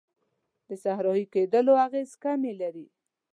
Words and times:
د 0.67 0.69
صحرایې 0.83 1.25
کیدلو 1.33 1.73
اغیزې 1.85 2.15
کمې 2.23 2.51
کړي. 2.59 2.85